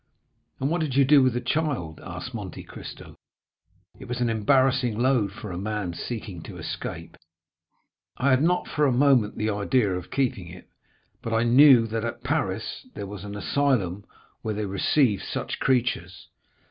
[0.61, 3.15] '"20295m "And what did you do with the child?" asked Monte Cristo.
[3.99, 7.17] "It was an embarrassing load for a man seeking to escape."
[8.17, 10.67] "I had not for a moment the idea of keeping it,
[11.21, 14.03] but I knew that at Paris there was an asylum
[14.41, 16.29] where they receive such creatures.